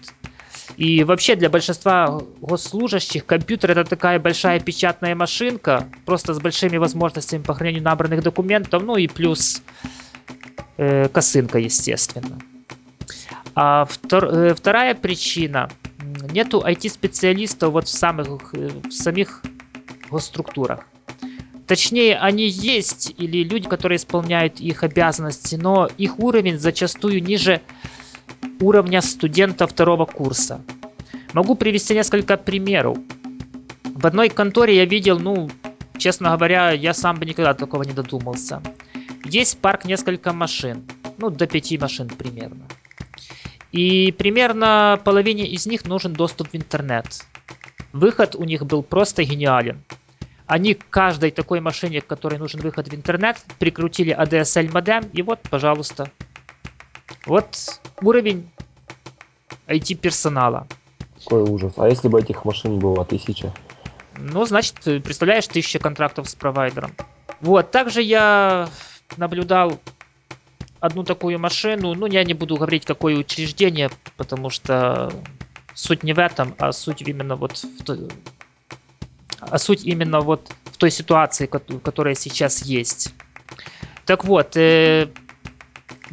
[0.77, 7.43] И вообще для большинства госслужащих компьютер это такая большая печатная машинка, просто с большими возможностями
[7.43, 9.61] по хранению набранных документов, ну и плюс
[10.77, 12.41] э, косынка, естественно.
[13.55, 19.43] А втор- э, вторая причина, нету IT-специалистов вот в самых, э, в самих
[20.09, 20.87] госструктурах.
[21.67, 27.61] Точнее, они есть, или люди, которые исполняют их обязанности, но их уровень зачастую ниже
[28.59, 30.61] уровня студента второго курса.
[31.33, 32.97] Могу привести несколько примеров.
[33.83, 35.49] В одной конторе я видел, ну,
[35.97, 38.61] честно говоря, я сам бы никогда такого не додумался.
[39.25, 40.83] Есть парк несколько машин,
[41.17, 42.67] ну, до пяти машин примерно.
[43.71, 47.25] И примерно половине из них нужен доступ в интернет.
[47.91, 49.83] Выход у них был просто гениален.
[50.45, 55.39] Они к каждой такой машине, которой нужен выход в интернет, прикрутили ADSL модем, и вот,
[55.49, 56.11] пожалуйста.
[57.25, 58.49] Вот уровень
[59.67, 60.67] IT-персонала.
[61.23, 61.73] Какой ужас.
[61.77, 63.53] А если бы этих машин было тысяча?
[64.17, 66.93] Ну, значит, представляешь, тысяча контрактов с провайдером.
[67.41, 68.69] Вот, также я
[69.17, 69.79] наблюдал
[70.79, 71.93] одну такую машину.
[71.93, 75.11] Ну, я не буду говорить, какое учреждение, потому что
[75.73, 78.09] суть не в этом, а суть именно вот в той,
[79.39, 83.13] а суть именно вот в той ситуации, которая сейчас есть.
[84.05, 85.07] Так вот, э,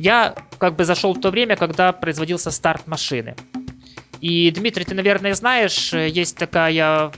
[0.00, 3.36] я как бы зашел в то время, когда производился старт машины.
[4.20, 7.12] И, Дмитрий, ты, наверное, знаешь, э, есть такая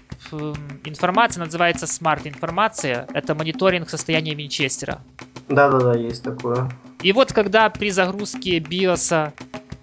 [0.85, 3.07] информация, называется смарт-информация.
[3.13, 5.01] Это мониторинг состояния Винчестера.
[5.49, 6.71] Да-да-да, есть такое.
[7.03, 9.33] И вот когда при загрузке биоса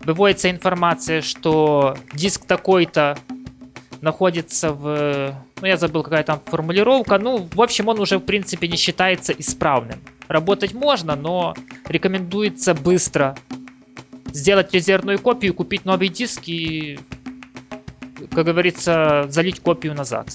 [0.05, 3.17] выводится информация, что диск такой-то
[4.01, 5.35] находится в...
[5.61, 7.19] Ну, я забыл, какая там формулировка.
[7.19, 9.99] Ну, в общем, он уже, в принципе, не считается исправным.
[10.29, 11.53] Работать можно, но
[11.89, 13.35] рекомендуется быстро
[14.27, 16.99] сделать резервную копию, купить новый диск и,
[18.31, 20.29] как говорится, залить копию назад.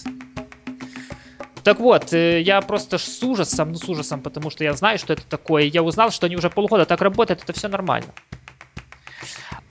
[1.62, 5.14] Так вот, э, я просто с ужасом, ну с ужасом, потому что я знаю, что
[5.14, 5.64] это такое.
[5.64, 8.12] Я узнал, что они уже полгода так работают, это все нормально.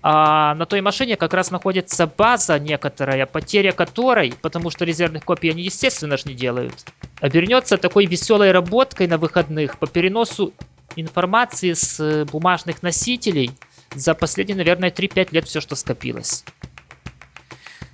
[0.01, 5.49] А на той машине как раз находится база некоторая, потеря которой, потому что резервных копий
[5.49, 6.73] они, естественно же, не делают,
[7.21, 10.53] обернется такой веселой работкой на выходных по переносу
[10.95, 13.51] информации с э, бумажных носителей
[13.95, 16.43] за последние, наверное, 3-5 лет все, что скопилось.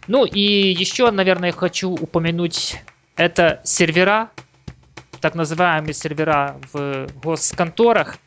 [0.07, 2.81] Ну и еще, наверное, хочу упомянуть
[3.15, 4.31] это сервера,
[5.21, 8.17] так называемые сервера в госконторах.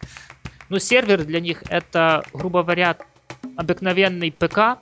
[0.69, 2.97] Ну, сервер для них это, грубо говоря,
[3.57, 4.79] обыкновенный ПК,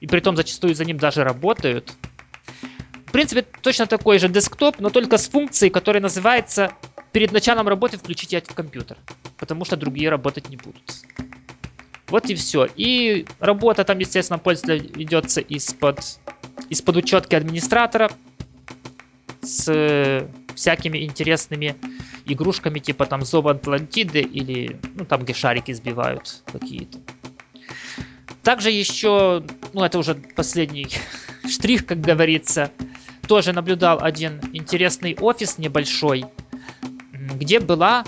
[0.00, 1.94] и при том зачастую за ним даже работают.
[3.10, 6.72] В принципе, точно такой же десктоп, но только с функцией, которая называется
[7.10, 8.98] перед началом работы включите этот компьютер,
[9.36, 11.02] потому что другие работать не будут.
[12.06, 12.68] Вот и все.
[12.76, 15.98] И работа там, естественно, пользователя ведется из-под
[16.68, 18.12] из-под учетки администратора,
[19.42, 21.74] с э, всякими интересными
[22.26, 26.98] игрушками, типа там Зова Атлантиды или, ну, там, где шарики сбивают какие-то.
[28.44, 29.42] Также еще,
[29.72, 30.86] ну, это уже последний
[31.48, 32.70] штрих, как говорится,
[33.30, 36.24] тоже наблюдал один интересный офис небольшой,
[37.12, 38.04] где была,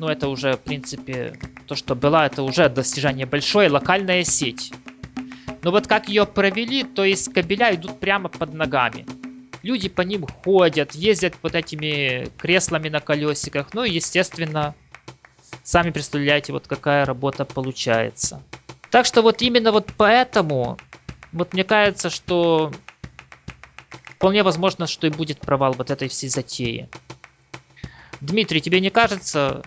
[0.00, 4.72] ну, это уже, в принципе, то, что была, это уже достижение большое, локальная сеть.
[5.62, 9.06] Но вот как ее провели, то есть кабеля идут прямо под ногами
[9.62, 13.74] люди по ним ходят, ездят вот этими креслами на колесиках.
[13.74, 14.74] Ну и, естественно,
[15.62, 18.42] сами представляете, вот какая работа получается.
[18.90, 20.78] Так что вот именно вот поэтому,
[21.32, 22.72] вот мне кажется, что
[24.24, 26.88] вполне возможно, что и будет провал вот этой всей затеи.
[28.22, 29.62] Дмитрий, тебе не кажется,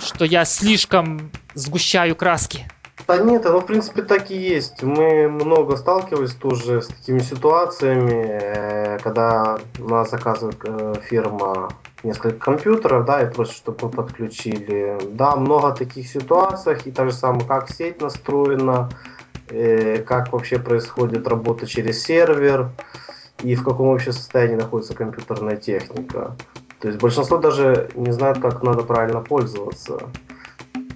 [0.00, 2.68] что я слишком сгущаю краски?
[3.06, 4.82] Да нет, оно в принципе так и есть.
[4.82, 11.68] Мы много сталкивались тоже с такими ситуациями, э, когда у нас заказывает э, фирма
[12.02, 14.98] несколько компьютеров, да, и просит, чтобы мы подключили.
[15.12, 18.90] Да, много таких ситуаций, и так же самое, как сеть настроена,
[19.48, 22.72] э, как вообще происходит работа через сервер,
[23.42, 26.36] и в каком вообще состоянии находится компьютерная техника.
[26.80, 30.00] То есть большинство даже не знает, как надо правильно пользоваться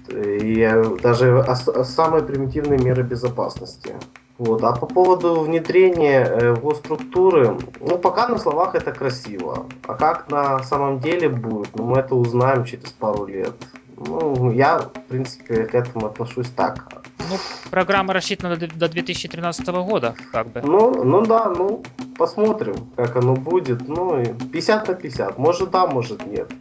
[0.09, 0.69] и
[1.01, 1.45] даже
[1.83, 3.95] самые примитивные меры безопасности.
[4.37, 4.63] Вот.
[4.63, 9.65] А по поводу внедрения э, в госструктуры, ну пока на словах это красиво.
[9.87, 13.53] А как на самом деле будет, ну мы это узнаем через пару лет.
[13.97, 16.91] Ну, я, в принципе, к этому отношусь так.
[17.29, 17.37] Ну,
[17.71, 20.61] программа рассчитана до 2013 года, как бы.
[20.61, 21.81] Ну, ну да, ну,
[22.17, 23.87] посмотрим, как оно будет.
[23.87, 25.37] Ну, 50 на 50.
[25.37, 26.51] Может да, может нет.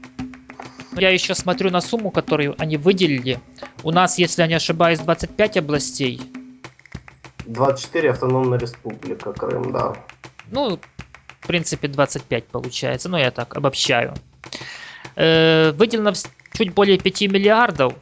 [0.97, 3.41] Я еще смотрю на сумму, которую они выделили.
[3.83, 6.21] У нас, если я не ошибаюсь, 25 областей.
[7.47, 9.97] 24 автономная республика Крым, да.
[10.51, 10.79] Ну,
[11.41, 13.09] в принципе, 25 получается.
[13.09, 14.15] Ну, я так обобщаю.
[15.17, 16.13] Э, выделено
[16.55, 17.95] чуть более 5 миллиардов.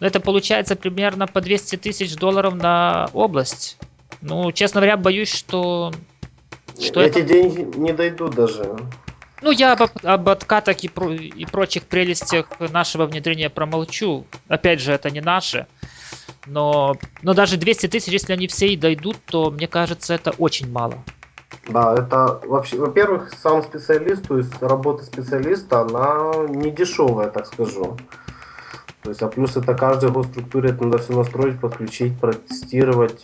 [0.00, 3.76] Это получается примерно по 200 тысяч долларов на область.
[4.20, 5.92] Ну, честно говоря, боюсь, что...
[6.80, 7.22] что Эти это...
[7.22, 8.76] деньги не дойдут даже.
[9.42, 14.24] Ну, я об, об откатах и, про, и прочих прелестях нашего внедрения промолчу.
[14.48, 15.66] Опять же, это не наше.
[16.46, 20.70] Но, но даже 200 тысяч, если они все и дойдут, то мне кажется, это очень
[20.70, 21.04] мало.
[21.68, 27.96] Да, это вообще, во-первых, сам специалист, то есть работа специалиста, она не дешевая, так скажу.
[29.02, 33.22] То есть, а плюс это каждой госструктуре это надо все настроить, подключить, протестировать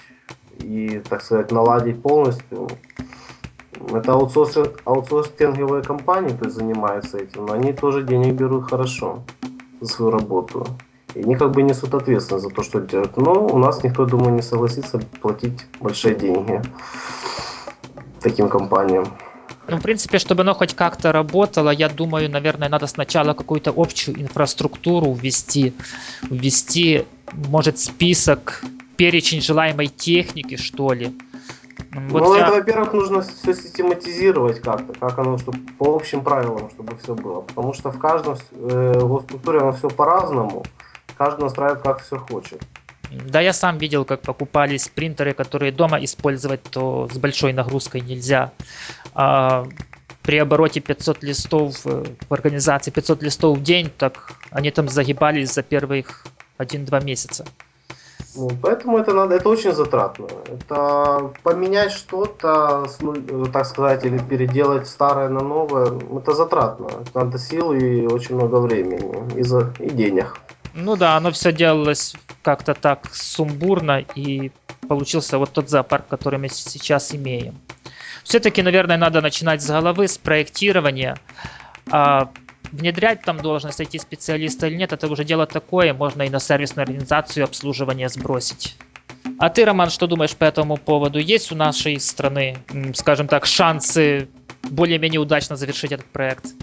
[0.59, 2.69] и, так сказать, наладить полностью.
[3.93, 9.23] Это аутсорсинг, аутсорсинговые компании, то есть занимаются этим, но они тоже денег берут хорошо
[9.81, 10.67] за свою работу.
[11.15, 13.17] И они как бы несут ответственность за то, что делают.
[13.17, 16.61] Но у нас никто, думаю, не согласится платить большие деньги
[18.21, 19.07] таким компаниям.
[19.69, 24.21] Ну, в принципе, чтобы оно хоть как-то работало, я думаю, наверное, надо сначала какую-то общую
[24.21, 25.75] инфраструктуру ввести,
[26.23, 28.65] ввести, может, список,
[28.97, 31.13] перечень желаемой техники, что ли.
[32.11, 32.47] Вот ну, я...
[32.47, 37.43] это, во-первых, нужно все систематизировать как-то, как оно, чтобы по общим правилам, чтобы все было.
[37.43, 40.65] Потому что в каждом э, госструктуре оно все по-разному,
[41.17, 42.63] каждый настраивает как все хочет.
[43.11, 48.53] Да, я сам видел, как покупались принтеры, которые дома использовать, то с большой нагрузкой нельзя.
[49.15, 49.65] А
[50.23, 55.55] при обороте 500 листов э, в организации 500 листов в день, так они там загибались
[55.55, 56.27] за первых
[56.59, 57.47] 1-2 месяца.
[58.37, 60.27] Ну, поэтому это надо, это очень затратно.
[60.47, 66.89] Это поменять что-то, э, так сказать, или переделать старое на новое, это затратно.
[67.15, 70.37] Надо сил и очень много времени, и, за, и денег.
[70.81, 74.53] Ну да, оно все делалось как-то так сумбурно, и
[74.89, 77.59] получился вот тот зоопарк, который мы сейчас имеем.
[78.23, 81.19] Все-таки, наверное, надо начинать с головы, с проектирования.
[81.91, 82.31] А
[82.71, 87.43] внедрять там должность IT-специалиста или нет, это уже дело такое, можно и на сервисную организацию
[87.43, 88.77] обслуживания сбросить.
[89.41, 91.19] А ты, Роман, что думаешь по этому поводу?
[91.19, 92.57] Есть у нашей страны,
[92.95, 94.29] скажем так, шансы
[94.63, 96.55] более-менее удачно завершить этот проект?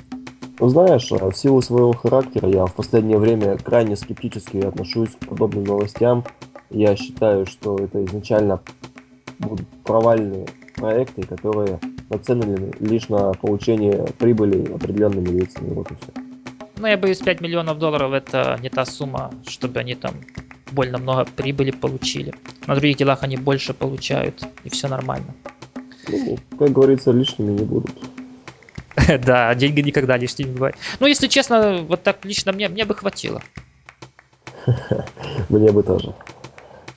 [0.59, 5.27] Ну, знаешь, а в силу своего характера я в последнее время крайне скептически отношусь к
[5.27, 6.23] подобным новостям.
[6.69, 8.61] Я считаю, что это изначально
[9.39, 11.79] будут провальные проекты, которые
[12.09, 15.73] нацелены лишь на получение прибыли определенными лицами.
[15.73, 16.13] Вот и все.
[16.77, 20.13] Ну, я боюсь, 5 миллионов долларов это не та сумма, чтобы они там
[20.71, 22.33] больно много прибыли получили.
[22.65, 25.33] На других делах они больше получают, и все нормально.
[26.07, 27.91] Ну, как говорится, лишними не будут.
[29.25, 30.77] Да, деньги никогда лишними не бывают.
[30.99, 33.41] Ну, если честно, вот так лично мне, мне бы хватило.
[35.49, 36.15] Мне бы тоже.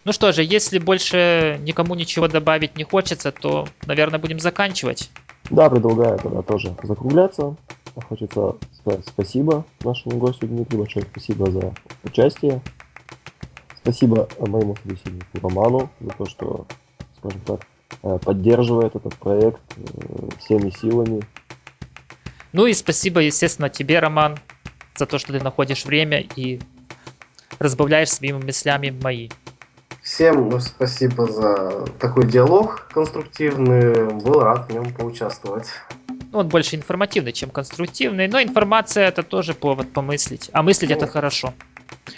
[0.04, 5.10] Ну что же, если больше никому ничего добавить не хочется, то, наверное, будем заканчивать.
[5.50, 7.56] Да, предлагаю тогда тоже закругляться.
[8.08, 11.74] Хочется сказать спасибо нашему гостю Дмитрию, большое спасибо за
[12.04, 12.62] участие.
[13.76, 16.66] Спасибо моему собеседнику Роману за то, что,
[17.18, 17.60] скажем так,
[18.02, 21.22] э, поддерживает этот проект э, всеми силами.
[22.52, 24.38] Ну и спасибо, естественно, тебе, Роман,
[24.96, 26.60] за то, что ты находишь время и
[27.58, 29.28] разбавляешь своими мыслями мои.
[30.02, 34.10] Всем спасибо за такой диалог конструктивный.
[34.14, 35.68] Был рад в нем поучаствовать.
[36.32, 40.50] Ну, он больше информативный, чем конструктивный, но информация это тоже повод помыслить.
[40.52, 40.96] А мыслить ну.
[40.96, 41.52] это хорошо.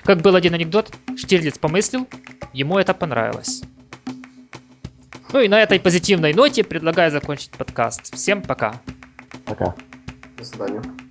[0.04, 2.08] Как был один анекдот, Штирлиц помыслил,
[2.52, 3.62] ему это понравилось.
[5.32, 8.14] Ну и на этой позитивной ноте предлагаю закончить подкаст.
[8.14, 8.80] Всем пока.
[9.44, 9.74] Пока.
[10.40, 11.09] До свидания.